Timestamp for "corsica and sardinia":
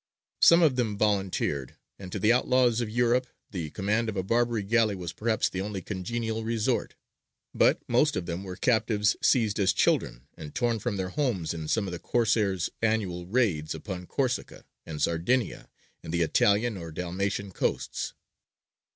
14.07-15.69